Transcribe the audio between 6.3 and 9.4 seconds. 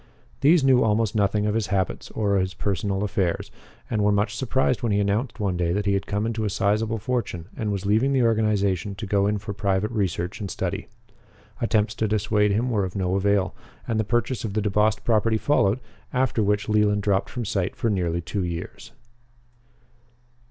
a sizable fortune and was leaving the organization to go in